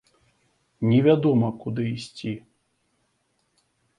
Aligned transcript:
Не 0.93 0.99
вядома, 1.07 1.51
куды 1.65 1.85
ісці. 1.97 2.33